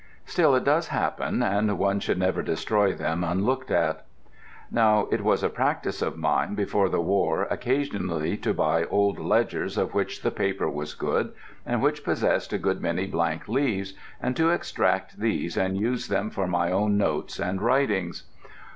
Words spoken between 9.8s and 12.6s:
which the paper was good, and which possessed a